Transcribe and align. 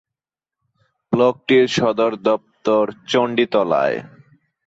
ব্লকটির 1.13 1.65
সদর 1.77 2.11
দপ্তর 2.21 2.83
চণ্ডীতলায়। 3.07 3.97